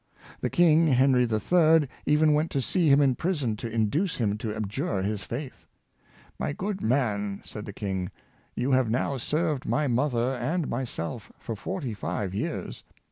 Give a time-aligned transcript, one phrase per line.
[0.39, 4.35] The king, Henry III., even went to see him in prison to in duce him
[4.39, 5.67] to abjure his faith."
[6.39, 8.09] My good man,'' said the King,''
[8.55, 12.81] you have now served my mother and my self for forty five 3^ears.